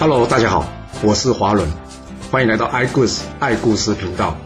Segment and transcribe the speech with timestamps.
[0.00, 0.64] Hello，大家好，
[1.02, 1.68] 我是华伦，
[2.30, 4.38] 欢迎来到爱故事爱故事频道。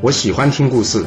[0.00, 1.04] 我喜欢听故事，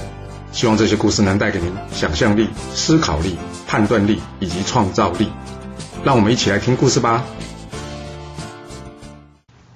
[0.51, 5.29] 希望这些故事能带给您想象力、思考力、判断力以及创造力。
[6.03, 7.25] 让我们一起来听故事吧。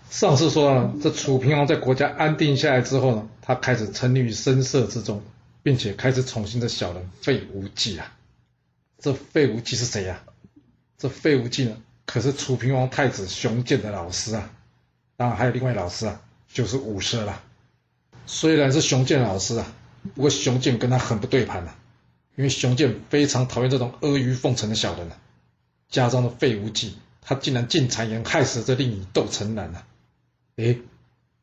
[0.09, 5.23] 上次说了，这楚平王在国家安定下来之后呢，他开始沉溺于声色之中，
[5.63, 8.11] 并且开始宠幸这小人费无忌啊。
[8.99, 10.59] 这费无忌是谁呀、啊？
[10.97, 11.77] 这费无忌呢，
[12.11, 14.49] 可是楚平王太子熊建的老师啊。
[15.15, 16.19] 当然还有另外老师啊，
[16.51, 17.41] 就是伍奢了。
[18.25, 19.73] 虽然是熊建老师啊，
[20.13, 21.75] 不过熊建跟他很不对盘啊，
[22.35, 25.17] 因为熊建非常讨厌这种阿谀奉承的小人啊。
[25.89, 29.85] 加上了费无忌，他竟然进谗言害死了这令尹窦城南啊！
[30.57, 30.81] 诶，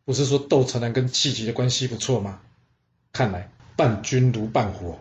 [0.04, 2.40] 不是说窦城南跟戚吉的关系不错吗？
[3.12, 4.98] 看来伴君如伴虎，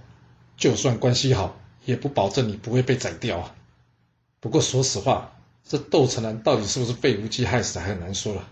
[0.56, 3.56] 就算关系好，也不保证你不会被宰掉啊。
[4.40, 5.34] 不过说实话，
[5.68, 8.48] 这窦成南到底是不是被无忌害死的还很难说了。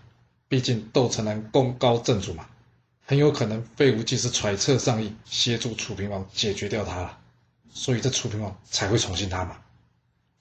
[0.48, 2.48] 毕竟窦成南功高震主嘛，
[3.06, 7.18] 很有可能费无忌是揣测上意，协助楚平王解决掉他了，
[7.70, 9.58] 所以这楚平王才会宠幸他嘛。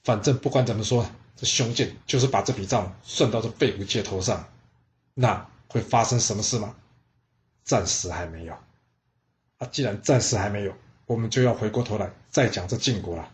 [0.02, 4.46] 反正不管怎么说，这熊建就是把这笔账算到这费无忌头上。
[5.14, 6.74] 那会发生什么事吗？
[7.62, 8.54] 暂时还没有。
[9.58, 10.74] 啊，既然暂时还没有，
[11.06, 13.30] 我们就要回过头来再讲这晋国了。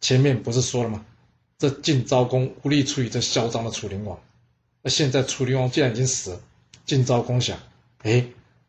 [0.00, 1.04] 前面不是说了吗？
[1.58, 4.18] 这晋昭公无力处理这嚣张的楚灵王。
[4.82, 6.40] 那现在楚灵王既然已经死了，
[6.84, 7.58] 晋昭公想，
[8.02, 8.26] 哎，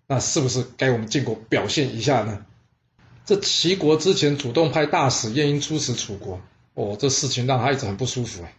[0.08, 2.46] 那是不是该我们晋国表现一下呢？
[3.26, 6.40] 这齐国之前主动派大使晏婴出使楚国，
[6.76, 8.54] 哦，这事情让他一直很不舒服哎。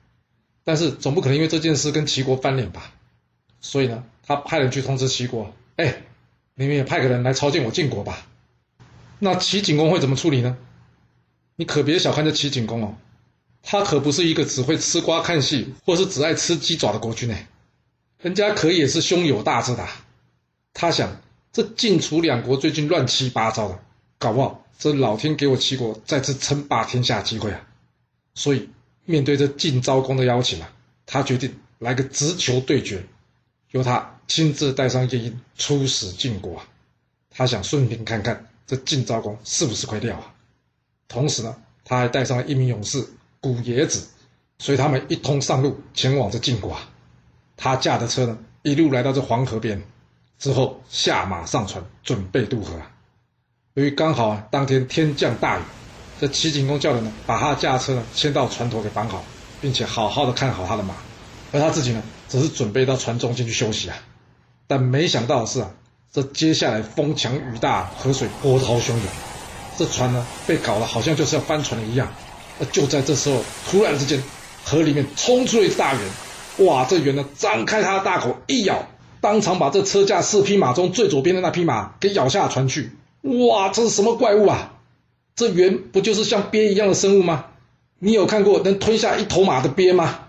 [0.62, 2.92] 但是总不可能因为这件事跟齐国翻脸吧？
[3.60, 6.02] 所以呢，他派人去通知齐国，哎，
[6.54, 8.26] 你们也派个人来朝见我晋国吧。
[9.18, 10.58] 那齐景公会怎么处理呢？
[11.56, 12.94] 你可别小看这齐景公哦，
[13.62, 17.36] 他可不是一个只会吃瓜看戏，或是只爱吃鸡爪的国君呢，
[18.20, 19.86] 人家可也是胸有大志的。
[20.72, 21.20] 他想，
[21.52, 23.78] 这晋楚两国最近乱七八糟的，
[24.18, 27.60] 搞不好这老天给我齐国再次称霸天下机会啊。
[28.34, 28.68] 所以
[29.04, 30.72] 面对这晋昭公的邀请啊，
[31.04, 33.04] 他决定来个直球对决。
[33.72, 36.68] 由他亲自带上晏婴出使晋国啊，
[37.28, 40.32] 他想顺便看看这晋昭公是不是块料啊。
[41.08, 43.06] 同时呢，他还带上了一名勇士
[43.40, 44.08] 古冶子，
[44.58, 46.88] 随他们一同上路前往这晋国啊。
[47.56, 49.82] 他驾着车呢，一路来到这黄河边，
[50.38, 52.90] 之后下马上船，准备渡河啊。
[53.74, 55.62] 由于刚好啊，当天天降大雨，
[56.20, 59.24] 这齐景公叫人呢，把他驾车呢牵到船头给绑好，
[59.60, 60.94] 并且好好的看好他的马，
[61.52, 62.02] 而他自己呢。
[62.28, 63.96] 只是准备到船中间去休息啊，
[64.66, 65.70] 但没想到的是啊，
[66.12, 69.02] 这接下来风强雨大，河水波涛汹涌，
[69.78, 72.12] 这船呢被搞得好像就是要翻船一样。
[72.66, 74.22] 就在这时候，突然之间，
[74.64, 76.84] 河里面冲出一只大猿，哇！
[76.84, 78.86] 这猿呢张开它的大口一咬，
[79.20, 82.92] 当场把这车驾四匹马中最左边的那匹马给咬下船去。
[83.22, 83.68] 哇！
[83.68, 84.74] 这是什么怪物啊？
[85.34, 87.46] 这猿不就是像鳖一样的生物吗？
[88.00, 90.20] 你有看过能吞下一头马的鳖吗？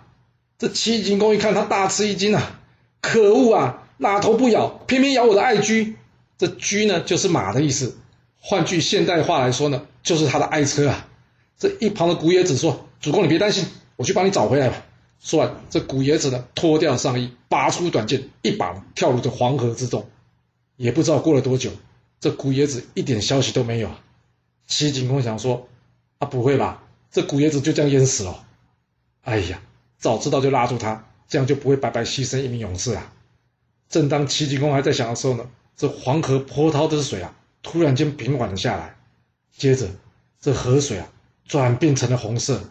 [0.58, 2.60] 这齐景公一看，他大吃一惊啊！
[3.02, 5.96] 可恶啊，哪头不咬，偏偏咬我的爱驹。
[6.38, 7.98] 这驹呢，就是马的意思。
[8.40, 11.06] 换句现代话来说呢，就是他的爱车啊。
[11.60, 14.84] 这一旁的古冶子说：“主公，你别担心，我去帮你找回来吧。”
[15.22, 20.10] 说完，这古冶子呢，脱掉上衣，拔出短剑，一把跳入这黄河之中。
[20.78, 21.70] 也不知道过了多久，
[22.20, 23.92] 这古冶子一点消息都没有。
[24.66, 25.68] 齐景公想说
[26.18, 26.84] ：“啊，不会吧？
[27.12, 28.46] 这古冶子就这样淹死了？”
[29.22, 29.62] 哎呀！
[29.98, 33.12] 早知道就拉住他，这样就不会白白牺牲一名勇士啊！
[33.90, 38.96] 正当齐景公还在想的时候呢，这黄河波涛的水啊，突然间平缓了下来，
[39.52, 39.90] 接着
[40.40, 41.12] 这河水啊
[41.50, 42.62] 转变成了红色，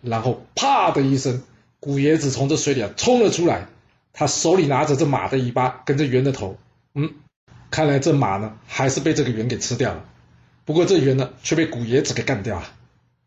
[0.00, 1.42] 然后啪的一声，
[1.80, 3.66] 古爷子从这水里啊冲了出来，
[4.12, 6.56] 他手里拿着这马的尾巴跟这猿的头，
[6.94, 7.14] 嗯，
[7.72, 10.04] 看来这马呢还是被这个猿给吃掉了，
[10.64, 12.66] 不过这猿呢却被古爷子给干掉了。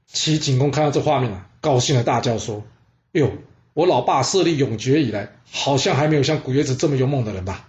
[0.08, 2.64] 齐景公看到这画面啊，高兴的大叫说
[3.12, 3.32] ：“哟！”
[3.76, 7.68] 我老爸设立永绝以来，好像还没有像古爷子这么勇猛的人吧？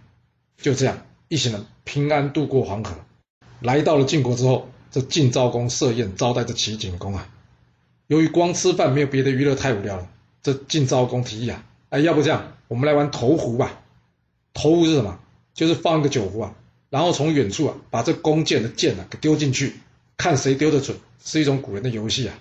[0.56, 0.98] 就这样，
[1.28, 2.94] 一行人平安渡过黄河，
[3.60, 7.28] 来到了晋国之后，这晋昭公设宴招待这齐景公啊。
[8.06, 10.08] 由于光吃饭没有别的娱乐太无聊了，
[10.42, 13.80] 这晋昭公提议啊，哎，要不这样，我们来玩投壶吧。
[14.52, 15.18] 投壶是什么？
[15.54, 16.54] 就是放一个酒壶啊，
[16.88, 19.74] 然后从远处啊把这弓箭的箭啊给丢进去，
[20.16, 22.38] 看谁丢得准，是一种古人的游戏啊。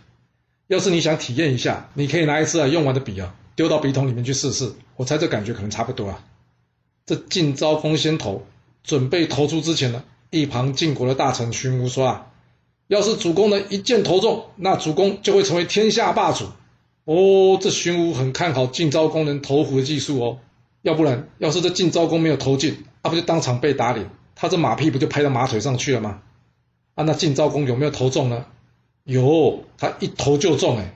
[0.68, 3.36] 要是你想体验一下，你可以拿一支啊用完的笔啊。
[3.56, 6.24] 丢到笔筒里面去试试，我猜这感觉可能差不多啊。
[7.06, 8.46] 这晋昭公先投，
[8.84, 12.28] 准备投出之前呢，一旁晋国的大臣荀彣说啊
[12.90, 16.46] ：“要是主公能一箭投中，那主公就会成为天下霸主。”
[17.06, 20.38] 哦，这荀娲很看好晋昭公能投壶的技术哦，
[20.82, 24.10] 要不然，要是这晋昭公没有投进，他、啊、不就当场被打脸？
[24.36, 26.22] 他这马屁不就拍到马腿上去了吗？
[26.96, 28.46] 啊，那晋昭公有没有投中呢？
[29.06, 30.96] 有，他一投就中哎！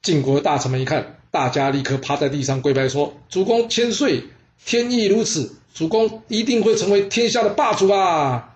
[0.00, 4.24] 晋国的大臣们一看，大家立刻趴在地上跪拜说：“主公千岁，
[4.64, 8.51] 天意如此，主公一定会成为天下的霸主啊！”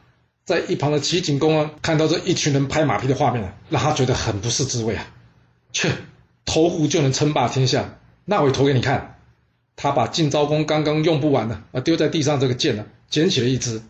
[0.47, 5.05] 在一旁的齐景公啊，看到这一群人拍马屁的画面啊，让他觉得很不是滋味啊！
[5.73, 5.91] 切，
[6.45, 9.19] 投壶就能称霸天下，那我投给你看。
[9.75, 13.83] 他把晋昭公刚刚用不完的啊丢在地上这个剑呢，捡起了一支，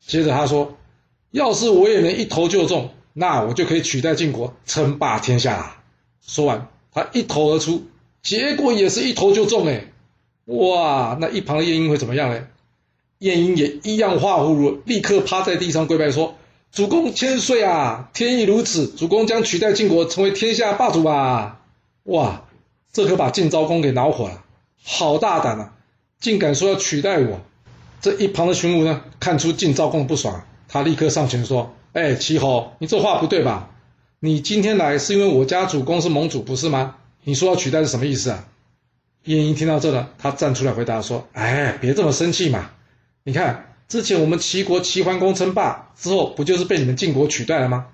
[0.00, 0.78] 接着他说
[1.32, 5.76] ：“要是我也能一投就中。”那我就可以取代晋国，称霸天下了。
[6.24, 7.88] 说完，他一投而出，
[8.22, 9.86] 结果也是一投就中哎！
[10.44, 12.46] 哇，那一旁的晏婴会怎么样呢？
[13.24, 16.34] 晏婴也一样画葫芦，立刻趴在地上跪拜说
[16.70, 18.10] ：“主公千岁啊！
[18.12, 21.62] 天意如此，主公将取代晋国，成为天下霸主吧！”
[22.04, 22.44] 哇，
[22.92, 24.44] 这可把晋昭公给恼火了，
[24.82, 25.72] 好大胆啊，
[26.20, 27.40] 竟敢说要取代我！
[28.02, 31.74] 这一旁的荀娲呢，看出晋昭公不爽，他立刻上前说。
[31.94, 33.70] 哎，齐侯，你这话不对吧？
[34.20, 36.96] 你今天来是因为我家主公是盟主，不是吗？
[37.22, 38.44] 你说要取代是什么意思啊？
[39.24, 42.72] 晏婴听到这了，他站出来回答说：“哎，别这么生气嘛！
[43.26, 47.86] 你看，之前我们齐国齐桓公称霸之后，不就是被你们晋国取代了吗？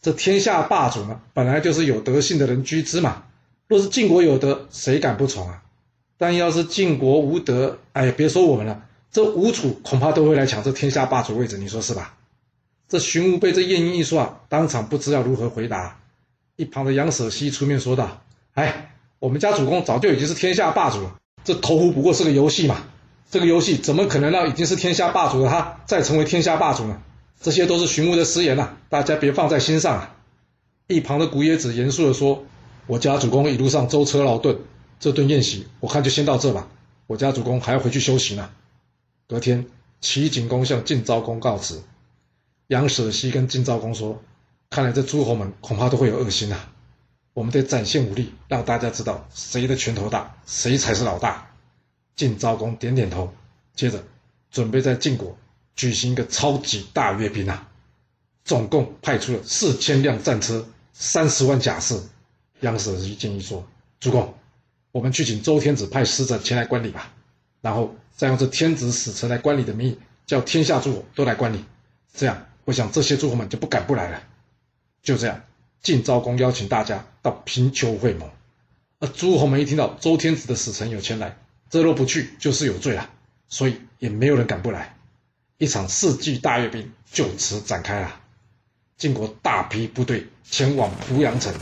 [0.00, 3.24] 这天下霸主呢，本来就是有德性的人居之嘛。
[3.66, 5.64] 若是晋国有德，谁敢不从啊？
[6.16, 12.14] 但要是晋国无德，哎，别说我们了，这吴楚恐怕都会来抢这天下霸主位置，你说是吧？”
[12.88, 15.98] 这荀娲被这晏婴一说啊，当场不知道如何回答。
[16.54, 18.22] 一旁的杨舍西出面说道
[18.54, 22.84] ：“哎，我们家主公早就已经是天下霸主了，这投壶不过是个游戏嘛。
[23.30, 27.02] 这个游戏怎么可能让已经是天下霸主的他再成为天下霸主呢？
[27.40, 30.16] 这些都是荀娲的私言呐、啊，大家别放在心上啊。”
[30.88, 32.44] 一旁的古冶子严肃地说
[32.86, 34.58] ：“我家主公一路上舟车劳顿，
[35.00, 36.68] 这顿宴席我看就先到这吧。
[37.08, 38.48] 我家主公还要回去休息呢。”
[39.28, 39.66] 隔天，
[40.00, 41.82] 齐景公向晋昭公告辞。
[42.68, 44.22] 杨舍西跟晋昭公说
[44.70, 46.68] ：“看来这诸侯们恐怕都会有恶心、啊，
[47.34, 51.50] 我们得展现武力，让大家知道谁的拳头大，谁才是老大。”
[52.16, 53.32] 晋昭公点点头，
[53.74, 54.02] 接着
[54.50, 55.36] 准备在晋国
[55.74, 57.68] 举行一个超级大阅兵啊，
[58.44, 62.00] 总共派出了四千辆战车，三十万甲士。
[62.60, 63.66] 杨舍西建议说
[64.00, 64.34] ：“主公，
[64.92, 67.12] 我们去请周天子派使者前来观礼吧，
[67.60, 71.62] 然后再用这天子使臣来观礼的名义，叫天下诸侯都来观礼，
[72.14, 74.22] 这样。”我想这些诸侯们就不敢不来了。
[75.02, 75.44] 就这样，
[75.82, 78.28] 晋昭公邀请大家到平丘会盟。
[78.98, 81.36] 而诸侯们一听到周天子的使臣有前来，
[81.70, 83.10] 这若不去就是有罪了，
[83.48, 84.96] 所以也没有人敢不来。
[85.58, 88.20] 一场世纪大阅兵就此展开了。
[88.96, 91.52] 晋国大批部队前往濮阳城，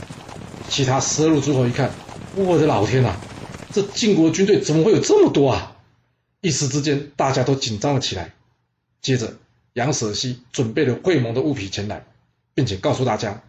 [0.69, 1.91] 其他十二路诸侯一看，
[2.35, 3.15] 我的老天呐，
[3.71, 5.75] 这晋国军队怎么会有这么多啊？
[6.41, 8.33] 一时之间，大家都紧张了起来。
[9.01, 9.35] 接着。
[9.75, 12.05] 杨舍西准备了会盟的物品前来，
[12.53, 13.43] 并且告诉大家：“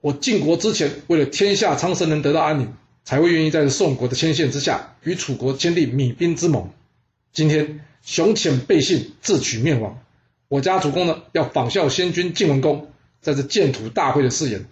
[0.00, 2.72] 我晋国之前为了天下苍生能得到安宁，
[3.08, 6.68] 才会愿意在宋国的牵线之下与楚国签订弭兵之盟。
[7.32, 9.98] 今天雄潜背信，自取灭亡。
[10.48, 12.90] 我家主公呢，要仿效先君晋文公
[13.22, 14.66] 在这建土大会的誓言，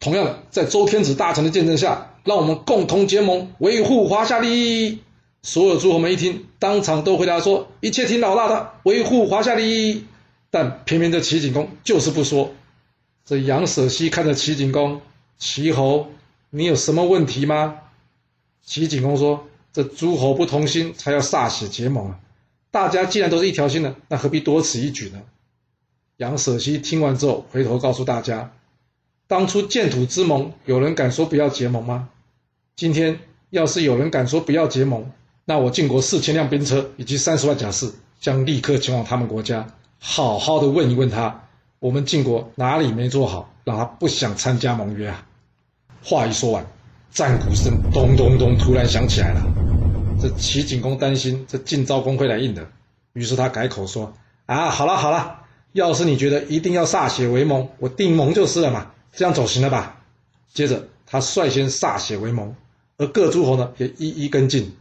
[0.00, 4.98] 同样的，在周天子大臣的见证下，让我们共同结盟，维护华夏利益。”
[5.40, 10.04] 所有诸侯们一听，当场都回答说：“一切听老大的，维护华夏利益。”
[10.52, 12.52] 但偏偏这齐景公就是不说。
[13.24, 15.00] 这杨舍西看着齐景公，
[15.38, 16.08] 齐侯，
[16.50, 17.80] 你有什么问题吗？
[18.64, 22.20] 齐景公说：“这诸侯不同心，才要歃血结盟啊！
[22.70, 25.20] 大家既然都是一条心的，那何必多此一举呢？”
[26.16, 28.52] 杨舍西听完之后，回头告诉大家
[29.28, 32.08] ：“当初建土之盟，有人敢说不要结盟吗？
[32.76, 35.10] 今天要是有人敢说不要结盟，
[35.44, 39.66] 那我晋国四千辆兵车以及三十万甲士，将立刻前往他们国家。”
[40.00, 45.26] 好好的问一问他，我们晋国哪里没做好，让他不想参加盟约啊？
[46.02, 46.66] 话一说完，
[47.10, 49.42] 战鼓声咚咚咚突然响起来了。
[50.20, 52.68] 这齐景公担心这晋昭公会来应的，
[53.12, 54.12] 于是他改口说
[54.46, 60.02] ：“啊，好了好了，要是你觉得一定要歃血为盟，我定盟就是了嘛，这样走行了吧？”
[60.52, 62.54] 接着他率先歃血为盟，
[62.96, 64.76] 而各诸侯呢也一一跟进。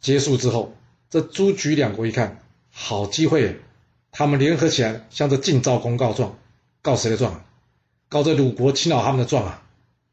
[0.00, 0.74] 结束之后，
[1.08, 2.40] 这诸莒两国一看，
[2.70, 3.60] 好机会。
[4.10, 6.36] 他们联合起来向这晋昭公告状，
[6.82, 7.44] 告谁的状？
[8.08, 9.62] 告这鲁国侵扰他们的状啊！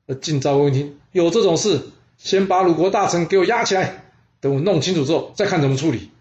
[0.08, 1.82] 而晋昭公一听有这种事，
[2.18, 4.04] 先把鲁国大臣给我押起来，
[4.40, 6.12] 等我弄清楚之后再看怎么处理。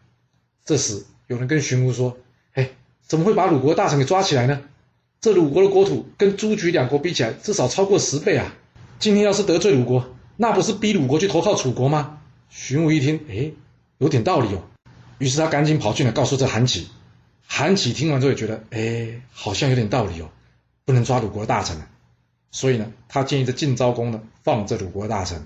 [0.64, 2.17] 这时有人跟荀彧说
[2.55, 2.71] ：“哎，
[3.07, 4.62] 怎么会把鲁国大臣给抓起来呢？
[5.21, 8.55] 这鲁国的国土跟诸莒两国比起来，至少超过十倍啊！
[8.99, 12.21] 今天要是得罪鲁国，那不是逼鲁国去投靠楚国吗？
[12.50, 13.53] 荀彧一听，哎，
[13.99, 14.62] 有点道理哦。
[15.19, 16.88] 于是他赶紧跑去呢，告诉这韩起。
[17.47, 20.31] 韩起听完之后也觉得，哎，好像有点道理哦，
[20.85, 21.76] 不能抓鲁国的大臣。
[22.55, 25.45] 所以呢，他建议这晋昭公呢，放这鲁国大臣。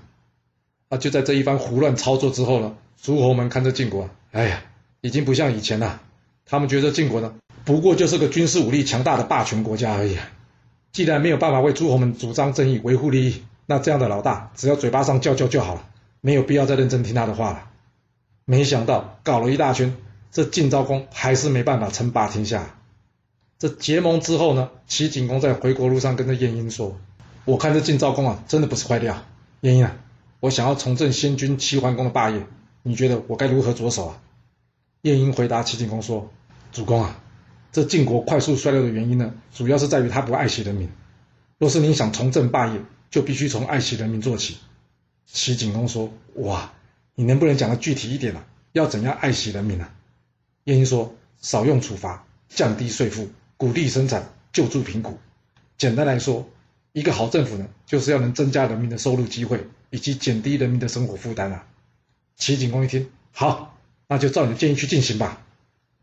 [0.90, 4.62] 啊，就在这一番胡乱操作之后呢，诸侯们看着晋国，哎呀，
[5.00, 6.02] 已经不像以前了。
[6.44, 7.32] 他们觉得晋国呢，
[7.64, 10.18] 不过就是个军事武力强大的霸权国家而已。
[10.92, 15.88] 既然没有办法为诸侯们主张正义、维护利益，那这样的老大只要嘴巴上叫叫就好了，
[16.20, 17.70] 没有必要再认真听他的话了。
[18.44, 19.96] 没想到搞了一大圈，
[20.30, 22.77] 这晋昭公还是没办法称霸天下。
[23.58, 26.96] 这结盟之后呢，齐景公在回国路上跟着晏婴说
[27.44, 29.24] ：“我看这晋昭公啊，真的不是坏料。
[29.62, 29.96] 晏婴啊，
[30.40, 32.46] 我想要重振先君齐桓公的霸业，
[32.82, 34.20] 你觉得我该如何着手啊？”
[35.02, 36.30] 晏婴回答齐景公说
[36.72, 37.20] ：“主公啊。”
[37.70, 40.88] 这晋国快速衰落的原因呢，主要是在于他不爱惜人民。
[41.58, 44.56] 若是您想重振霸业，就必须从爱惜人民做起。
[45.26, 46.72] 齐景公说：“哇，
[47.14, 48.46] 你能不能讲得具体一点啊？
[48.72, 49.92] 要怎样爱惜人民啊？”
[50.64, 55.18] 晏婴说：“少用处罚，降低税负，鼓励生产，救助贫苦。
[55.76, 56.48] 简单来说，
[56.92, 61.66] 一个好政府呢，就是要能增加人民的收入机会，以及减低人民的生活负担啊。”
[62.38, 65.42] 齐景公一听，好，那就照你的建议去进行吧。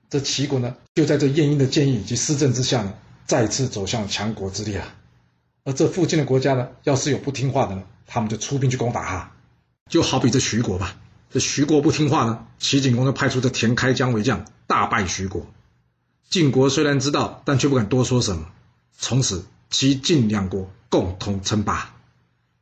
[0.10, 2.94] 这齐国呢，就在这晏婴的建议以及施政之下呢，
[3.26, 4.94] 再次走向强国之列啊。
[5.64, 9.32] 而这附近的国家呢，要是有不听话的呢，他们就出兵去攻打他。
[9.90, 10.98] 就好比这徐国吧，
[11.32, 15.48] 这徐国不听话呢，齐景公就派出这田开疆为将，大败徐国。
[16.36, 18.48] 晋国虽然知道，但却不敢多说什么。
[19.00, 21.96] 从此，齐晋两国共同称霸。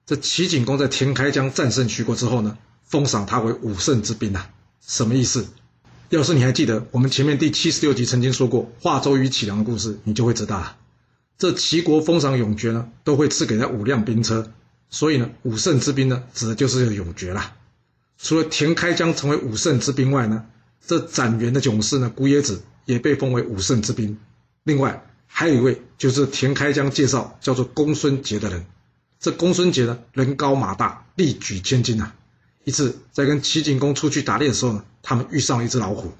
[0.05, 4.51] 这齐景公在田开疆战胜徐国之后呢，封赏他为武圣之宾啊，
[4.85, 5.47] 什么意思？
[6.09, 10.77] 要是你还记得我们前面第七十六集曾经说过华州与杞梁的故事，你就会知道了。
[11.39, 14.51] 这齐国封赏勇爵呢，都会赐给他五辆兵车，
[14.91, 17.55] 所以呢，武圣之兵呢，指的就是这个勇爵啦。
[18.19, 20.45] 除了田开疆成为武圣之兵外呢，
[20.85, 24.19] 这斩原的囧士呢，古冶子也被封为武圣之宾。
[24.63, 28.65] 另外还有一位就是田开疆介绍叫做公孙捷的人，
[29.19, 32.13] 这公孙捷呢，人高马大，力举千斤啊。
[32.65, 36.13] 一次在跟齐景公出去打猎的时候呢，他们遇上了一只老虎。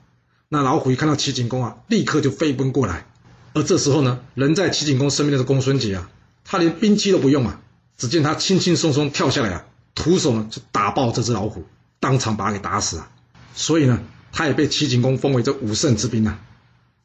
[0.49, 3.05] 那老虎一看到齐景公啊，立刻就飞奔过来。
[3.53, 6.09] 而这时候呢，人在齐景公身边的公孙捷啊，
[6.43, 7.61] 他连兵器都不用啊，
[7.97, 9.65] 只见他轻轻松松跳下来啊，
[9.95, 11.65] 徒手呢就打爆这只老虎，
[11.99, 13.09] 当场把他给打死啊。
[13.55, 14.01] 所以呢，
[14.33, 16.41] 他也被齐景公封为这武圣之宾啊。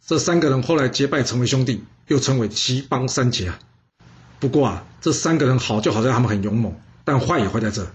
[0.05, 3.61] 这三个人后来结拜成为兄弟，又称为齐邦三杰啊。
[4.41, 7.87] 不过啊，这三个人好就好在他们很勇猛，但坏也坏在这。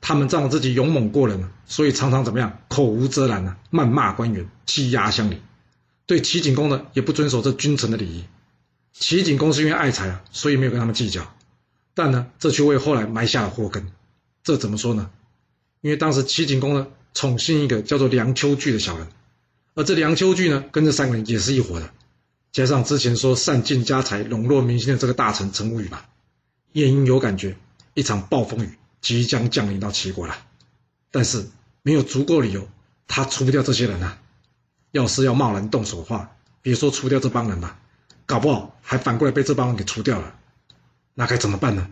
[0.00, 2.58] 他们仗着自己勇猛过人，所以常常怎么样？
[2.68, 5.40] 口无遮拦呢，谩骂官员，欺压乡里。
[6.06, 8.24] 对齐景公呢，也不遵守这君臣的礼仪。
[8.92, 11.34] 齐景公是因为爱财啊，所以没有跟他们计较。
[11.94, 13.86] 但呢，这却为后来埋下了祸根。
[14.42, 15.10] 这怎么说呢？
[15.80, 19.08] 因为当时齐景公呢，宠幸一个叫做梁丘据的小人，
[19.74, 21.90] 而这梁丘据呢，跟这三个人也是一伙的。
[22.52, 26.08] 加上之前说散尽家财、笼络民心的这个大臣陈无宇吧，
[26.72, 27.56] 晏婴有感觉，
[27.94, 28.76] 一场暴风雨。
[29.00, 30.34] 即将降临到齐国了，
[31.10, 31.46] 但是
[31.82, 32.66] 没有足够理由，
[33.06, 34.18] 他除不掉这些人啊！
[34.92, 37.78] 要是要贸然动手的话，别说除掉这帮人了，
[38.24, 40.38] 搞不好还反过来被这帮人给除掉了，
[41.12, 41.90] 那该怎么办呢？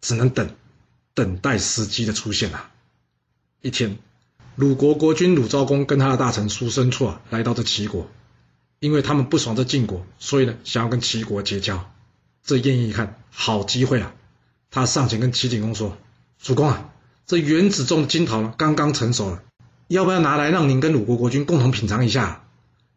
[0.00, 0.54] 只能等，
[1.12, 2.70] 等待时机的出现啊！
[3.60, 3.98] 一天，
[4.58, 8.08] 鲁国国君鲁昭公跟他的大臣叔孙痤啊，来到这齐国，
[8.80, 11.88] 因为他们不爽这晋国，所以呢，想要跟齐国结交。
[12.42, 14.12] 这晏婴一看，好机会啊！
[14.72, 15.96] 他上前跟齐景公说。
[16.42, 16.90] 主公啊，
[17.24, 19.42] 这园子种的金桃呢，刚刚成熟了，
[19.86, 22.42] 要不要拿来让您跟鲁国国君共同品尝一下？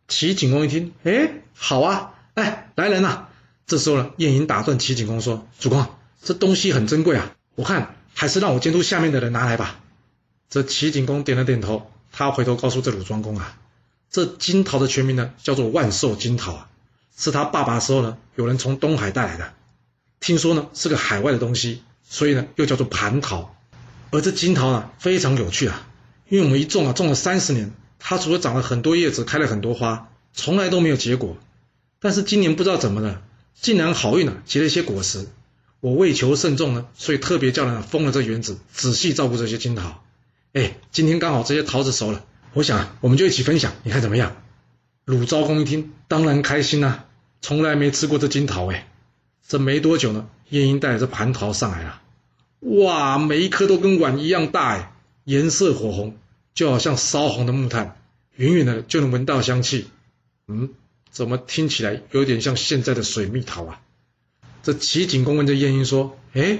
[0.07, 3.27] 齐景公一听，哎，好啊，哎，来人呐！
[3.67, 5.91] 这时候呢，晏婴打断齐景公说：“主公，啊
[6.23, 9.79] 这东西很珍贵啊，我看还是让我监督下面的人拿来吧。”
[10.51, 13.57] 这齐景公点了点头，他回头告诉这鲁庄公啊，
[14.11, 16.69] 这金桃的全名呢，叫做万寿金桃啊，
[17.17, 19.53] 是他爸爸的时候呢，有人从东海带来的，
[20.19, 21.81] 听说呢是个海外的东西。
[22.03, 23.55] 所以呢，又叫做蟠桃，
[24.09, 25.87] 而这金桃啊，非常有趣啊，
[26.27, 31.37] 因为我们一种啊，种了三十年，它除了长了很多叶子，开了很多花，从来都没有结果。
[32.01, 33.21] 但是今年不知道怎么了，
[33.55, 35.29] 竟然好运啊，结了一些果实。
[35.79, 40.03] 我为求慎重呢，所以特别叫人封了这园子，仔细照顾这些金桃。
[40.53, 44.35] 哎，今天刚好这些桃子熟了，我想啊，我们就一起分享，你看怎么样？
[45.05, 47.05] 鲁昭公一听，当然开心啊，
[47.41, 48.87] 从来没吃过这金桃哎。
[49.47, 52.01] 这没多久呢，晏婴带着这蟠桃上来了。
[52.59, 54.93] 哇，每一颗都跟碗一样大哎，
[55.23, 56.17] 颜色火红，
[56.53, 57.97] 就好像烧红的木炭，
[58.35, 59.87] 远远的就能闻到香气。
[60.47, 60.69] 嗯，
[61.09, 63.81] 怎么听起来有点像现在的水蜜桃啊？
[64.63, 66.59] 这齐景公问这晏婴说：“哎，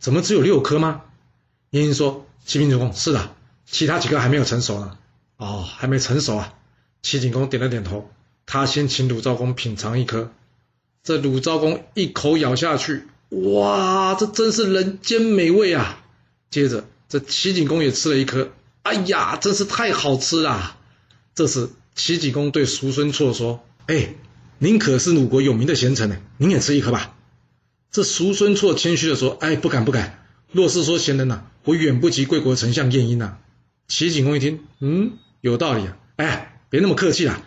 [0.00, 1.02] 怎么只有六颗吗？”
[1.70, 3.36] 晏婴说：“齐平主公，是的，
[3.66, 4.96] 其他几个还没有成熟呢。”
[5.36, 6.54] 哦，还没成熟啊。
[7.02, 8.10] 齐景公点了点头，
[8.46, 10.32] 他先请鲁昭公品尝一颗。
[11.04, 16.02] 这鲁昭公一口咬下去，哇，这真是人间美味啊！
[16.50, 18.50] 接着，这齐景公也吃了一颗，
[18.82, 20.78] 哎呀，真是太好吃了。
[21.34, 24.14] 这时，齐景公对叔孙痤说：“哎，
[24.56, 27.14] 您可是鲁国有名的贤臣呢，您也吃一颗吧。”
[27.92, 30.17] 这叔孙痤谦虚的说：“哎，不敢不敢。
[30.52, 33.38] 若是说贤人呐、我远不及贵国丞相晏婴呐。”
[33.88, 35.96] 齐景公一听，嗯，有道理啊。
[36.16, 37.40] 哎，别那么客气啦，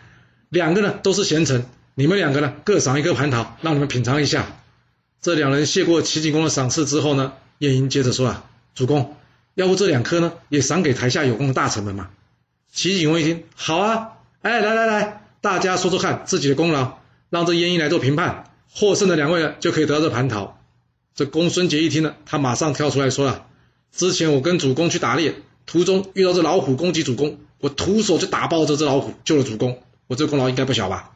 [0.50, 4.48] 两个呢都是贤臣，你们两个呢各赏一颗蟠桃，让你们品尝一下。
[5.22, 9.16] 这两人谢过齐景公的赏赐之后呢，晏婴接着说啊：“主公，
[9.54, 12.10] 要不这两颗呢也赏给台下有功的大臣们嘛？”
[12.74, 16.98] 齐景公一听，好啊，哎，来来来，大家说说看自己的功劳，
[17.30, 18.46] 让这晏婴来做评判。
[18.74, 20.61] 获胜的两位呢，就可以得到这蟠桃。
[21.16, 23.46] 这公孙捷一听呢，他马上跳出来说了
[23.92, 29.80] ：“之前我跟主公去打猎，途中遇到这老虎攻击主公，我徒手就打爆这只老虎，救了主公。
[30.08, 31.12] 我这功劳应该不小吧？”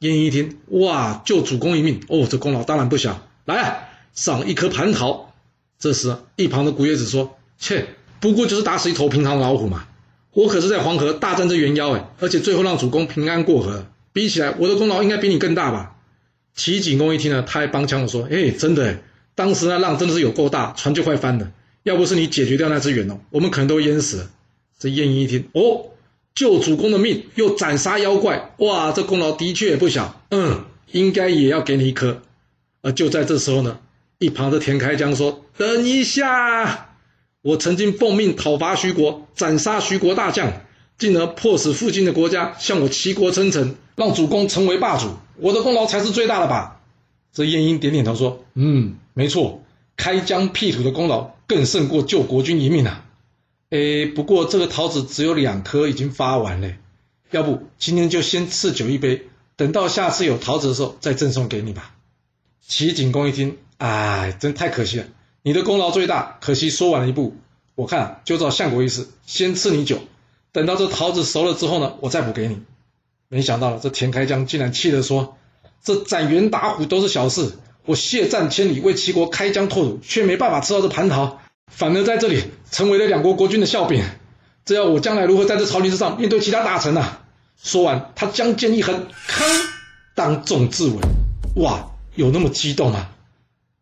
[0.00, 3.26] 晏婴一听，哇，救主公一命，哦，这功劳当然不小。
[3.44, 3.78] 来啊，
[4.12, 5.32] 赏一颗蟠桃。
[5.78, 7.86] 这时，一旁的古叶子说：“切，
[8.20, 9.86] 不过就是打死一头平常的老虎嘛。
[10.32, 15.96] 我可是在黄河大战这猿妖哎，而且最后让主公平安过河，比起来，我的功劳应该比你更大吧？”
[16.54, 19.00] 齐景公一听呢，他还帮腔的说：“哎，真的，
[19.36, 21.52] 当时那浪真的是有够大，船就快翻了。
[21.84, 24.30] 要不是你解决掉那只猿哦，我们可能都淹死了。”
[24.76, 25.90] 这晏婴一听，哦，
[26.34, 30.20] 救主公的命，又斩杀妖怪，哇，这功劳的确也不小。
[30.30, 32.22] 嗯，应该也要给你一颗。
[32.82, 33.78] 而就在这时候呢，
[34.18, 36.96] 一旁的田开疆说：“等一下，
[37.42, 40.52] 我曾经奉命讨伐徐国，斩杀徐国大将。”
[40.98, 46.75] 进而迫使附近的国家向我齐国称臣，让主公成为霸主，我的功劳才是最大的吧？
[47.36, 49.62] 这晏婴点点头说：“嗯，没错，
[49.94, 53.04] 开疆辟土的功劳更胜过救国君一命啊。
[53.68, 56.72] 诶，不过这个桃子只有两颗，已经发完了，
[57.30, 61.94] 要不今天就先赐酒一杯，等到下次有桃子的时候再赠送给你吧。”
[62.66, 65.04] 齐景公一听，哎，真太可惜了，
[65.42, 67.36] 你的功劳最大，可惜说晚了一步。
[67.74, 69.98] 我看就照相国意思，先赐你酒。
[70.52, 72.62] 等到这桃子熟了之后呢，我再补给你。
[73.28, 75.36] 没想到这田开疆竟然气得说
[75.84, 77.52] ：“这斩猿打虎都是小事，
[77.84, 81.38] 我血战千里为齐国开疆拓土，却没办法吃到这蟠桃，
[81.70, 84.02] 反而在这里成为了两国国君的笑柄。
[84.64, 87.22] 这要我将来如何在这朝廷之上面对其他大臣呢、啊？”
[87.62, 89.66] 说完，他将剑一横，铿，
[90.14, 90.98] 当众自刎。
[91.56, 93.08] 哇，有那么激动吗？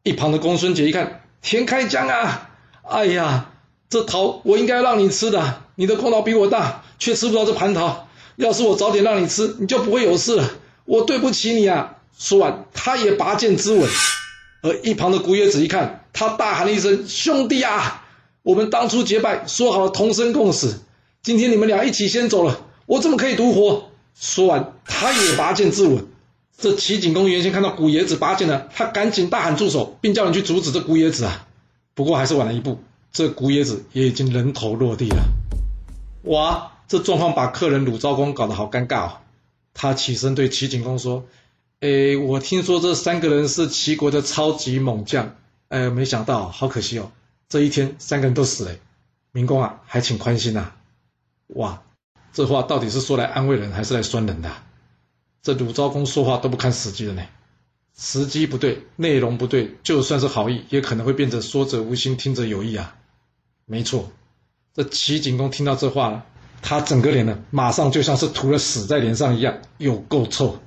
[0.02, 2.50] 一旁的公孙捷一看，田开疆啊，
[2.82, 3.50] 哎呀，
[3.88, 5.62] 这桃我应该让你吃的。
[5.76, 8.06] 你的功劳比我大，却吃不到这蟠桃。
[8.36, 10.50] 要是我早点让你吃，你就不会有事了。
[10.84, 11.96] 我对不起你啊！
[12.18, 13.88] 说完，他也拔剑自刎。
[14.62, 18.04] 而一旁的古冶子一看，他大喊了一声：“兄弟啊！
[18.42, 20.82] 我们当初结拜，说好了同生共死。
[21.22, 26.04] 今天你们俩一起先走了，我怎么可以独活？”说完，他也拔剑自刎。
[26.56, 31.46] 这齐景公原先看到古冶子拔剑了，他赶紧大喊住手，并叫人去阻止这古冶子啊。
[31.94, 32.78] 不过还是晚了一步，
[33.12, 35.24] 这古冶子也已经人头落地了。
[36.22, 39.12] 哇，这状况把客人鲁昭公搞得好尴尬哦。
[39.74, 41.26] 他起身对齐景公说
[41.80, 45.36] ：“诶，我听说这三个人是齐国的超级猛将，
[45.68, 47.12] 呃，没想到，好可惜哦，
[47.48, 48.76] 这一天三个人都死了。
[49.32, 50.72] 明公啊，还请宽心呐。”
[51.48, 51.82] 哇，
[52.32, 54.50] 这话到底是说来安慰人，还是来酸人的？
[55.42, 57.22] 这鲁昭公说话都不看时机的呢，
[57.98, 62.96] 时机不对，内容不对，就算是好意，也可能会变成说者无心，听者有意啊。
[63.66, 64.10] 没错。
[64.72, 66.26] 这齐景公听到这话了，
[66.62, 70.58] 他整个脸呢，马上就像是涂了屎在脸上一样，有够臭。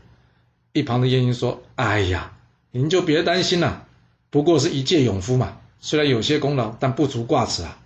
[0.74, 2.34] 一旁的晏婴说：“哎呀，
[2.72, 3.86] 您就别担心了，
[4.30, 7.80] 不过是一介勇夫嘛，虽然有些功劳，但不足挂齿啊。”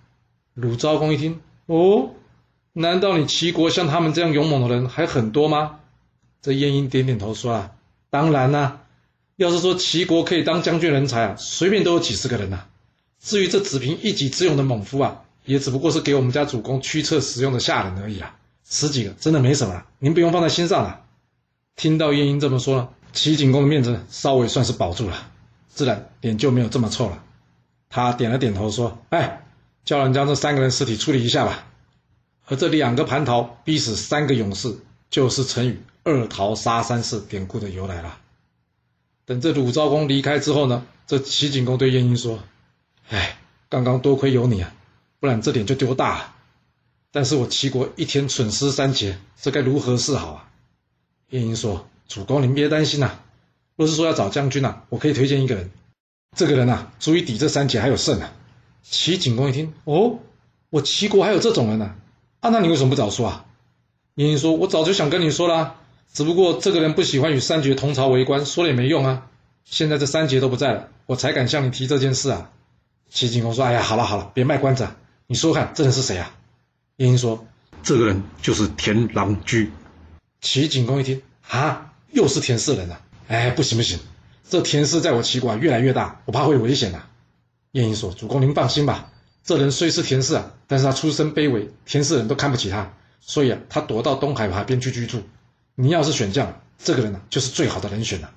[0.54, 2.10] 鲁昭公一听，哦，
[2.74, 5.80] 难道你齐国像他们这样勇猛的人还很多吗？
[6.42, 7.72] 这晏婴点点头说：“啊，
[8.10, 8.82] 当然啦，
[9.38, 12.68] 要是说齐国可以当将军人才啊，随便都有几十个人呐、啊。
[13.22, 21.02] 至于这只凭一己之勇的猛夫啊。”也只不过是给我们家主公驱策使用的下人而已啊，十几个真的没什么了，您不用放在心上了。
[21.76, 25.32] 听到晏婴这么说了，齐景公的面子稍微算是保住了，
[25.68, 27.24] 自然脸就没有这么臭了。
[27.90, 29.44] 他点了点头说：“哎，
[29.84, 31.68] 叫人将这三个人尸体处理一下吧。”
[32.48, 34.78] 而这两个蟠桃逼死三个勇士，
[35.10, 38.18] 就是成语“二桃杀三士”典故的由来了。
[39.26, 42.40] 等这鲁昭公离开之后呢，这齐景公对晏婴说
[43.10, 43.38] ：“哎，
[43.70, 44.74] 刚刚多亏有你啊。”
[45.22, 46.36] 不然这点就丢大了。
[47.12, 50.50] 但是我齐国一天损失三捷，这该如何是好啊？
[51.30, 53.20] 晏婴说：“主公您别担心呐、
[53.78, 55.72] 若是说要找将军呐、我可以推荐一个人。
[56.36, 58.34] 这个人呐、足以抵这三捷还有胜啊。
[58.82, 60.20] 齐景公一听，哦，
[60.70, 61.96] 我齐国还有这种人呢，
[62.40, 63.46] 啊，那你为什么不早说啊？
[64.16, 65.76] 晏婴说，我早就想跟你说啦，
[66.12, 69.28] 只不过这个人不喜欢与三杰同朝为官，说了也没用啊。
[69.64, 72.50] 现在这三杰都不在了，我才敢向你提这件事啊。
[73.10, 74.98] 齐景公说，哎呀，好了好了，别卖关子啊，
[75.32, 76.36] 你说说看，这人是谁啊？
[76.98, 77.48] 晏婴说，
[77.84, 79.72] 这个人就是田郎居。
[80.42, 83.98] 齐景公一听，啊，又是田氏人啊，哎，不行不行。
[84.50, 87.10] 这田氏在我齐国啊越来越大，我怕会有危险呐、啊。
[87.72, 92.92] 晏婴说：“主公您放心吧，这人虽是田氏啊，但是他出身卑微，田氏人都看不起他，
[93.22, 95.24] 所以啊，他躲到东海旁边去居住。
[95.76, 98.34] 你要是选将，这个人呢、啊、就是最好的人选了。”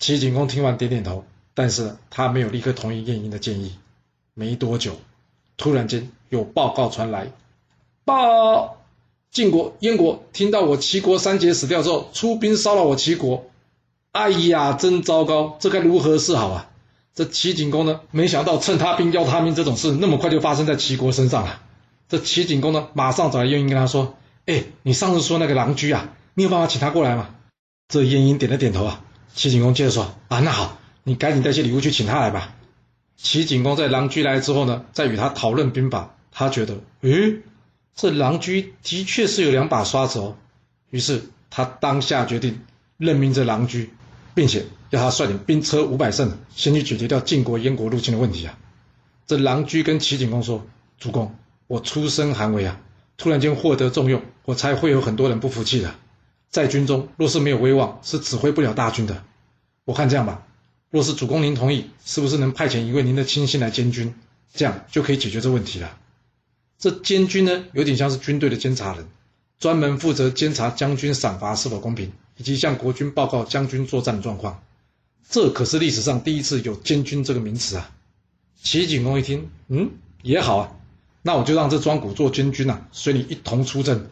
[0.00, 3.78] 齐景公听完点点头，但是他没有立刻同意晏婴的建议。
[4.34, 5.00] 没多久，
[5.58, 7.32] 突然间有报告传来
[8.06, 8.78] ：“报，
[9.30, 13.44] 晋国、燕国听到我齐国三杰死掉之后，出兵骚扰我齐国。”
[14.12, 15.58] 哎呀，真糟糕！
[15.60, 16.70] 这该如何是好啊？
[17.14, 21.60] 这齐景公呢，没想到趁他兵要他命这种事，那么快就发生在齐国身上了。
[22.08, 24.16] 这齐景公呢，马上找来晏婴跟他说
[24.46, 27.28] ：“哎，你上次说那个郎居啊，你有办法请他过来吗？”
[27.88, 29.04] 这晏婴点了点头啊。
[29.34, 32.54] 齐景公接着说：“啊，那好，你赶紧带些礼物去请他来吧。”
[33.18, 37.42] 齐景公在郎居来之后呢，再与他讨论兵法，他觉得，诶，
[37.94, 40.36] 这郎居的确是有两把刷子哦。
[40.88, 42.62] 于是他当下决定
[42.96, 43.90] 任命这郎居。
[44.34, 48.56] 并且要他率领兵车五百乘，先去解决掉晋国、燕国入侵的问题啊！
[49.26, 50.64] 这郎居跟齐景公说
[50.96, 51.34] ：“主公，
[51.66, 52.80] 我出身寒微啊，
[53.16, 55.92] 突然间获得重用，我猜会有很多人不服气的。
[56.50, 59.24] 在军中若是没有威望，是指挥不了大军的。
[59.84, 60.46] 我看这样吧，
[60.90, 64.14] 若是主公您同意，是不是能派遣一位您的亲信来监军？
[64.54, 65.98] 这样就可以解决这问题了。
[66.78, 69.06] 这监军呢，有点像是军队的监察人，
[69.58, 74.62] 专门负责监察将军赏罚是否公平。”以及向国君报告将军作战状况，
[75.28, 77.90] 这可是历史上第一次有监军这个名词啊！
[78.62, 79.90] 齐景公一听，嗯，
[80.22, 80.76] 也好啊，
[81.22, 84.06] 那我就让这庄古做监军啊，随你一同出征。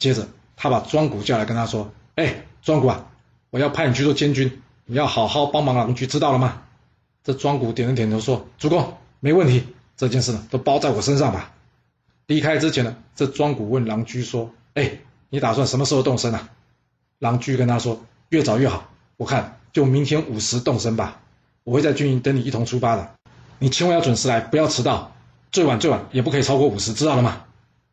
[0.00, 3.08] 接着，他把庄古叫来，跟他说：“哎，庄古啊，
[3.50, 6.62] 我要派你去做监军，你要好好帮忙郎居，知道了吗？”
[7.24, 9.64] 这庄古点了点头，说：“主公，没问题，
[9.96, 11.52] 这件事呢，都包在我身上吧。”
[12.26, 14.98] 离开之前呢，这庄古问郎居说：“哎，
[15.30, 16.50] 你打算什么时候动身啊？”
[17.18, 21.20] 郎居跟他说：“越早越好，我看就明天午时动身吧。
[21.62, 23.14] 我会在军营等你一同出发的，
[23.58, 25.12] 你千万要准时来，不要迟到。
[25.50, 27.44] 最晚最晚也不可以超过午时，知道了吗？”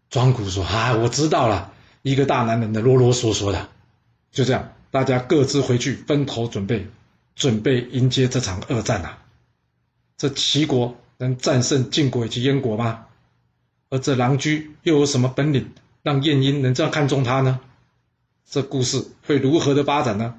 [0.09, 1.71] 庄古说：“啊，我知道了。
[2.01, 3.69] 一个大男人的啰啰嗦嗦的。”
[4.31, 6.85] 就这样，大家各自回去分头准备，
[7.35, 9.19] 准备迎接这场恶战啊！
[10.17, 13.05] 这齐国能战胜晋国以及燕国吗？
[13.89, 15.71] 而这郎居又有什么本领，
[16.03, 17.59] 让晏婴能这样看重他呢？
[18.49, 20.35] 这故事会如何的发展呢？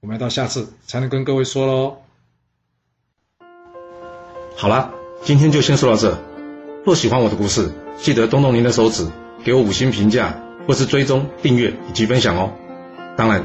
[0.00, 1.98] 我们要到下次才能跟各位说喽。
[4.56, 6.18] 好了，今天就先说到这。
[6.84, 9.08] 若喜欢我的故事，记得动动您的手指，
[9.44, 12.52] 给我五星评价，或是追踪、订阅以及分享哦。
[13.16, 13.44] 当然，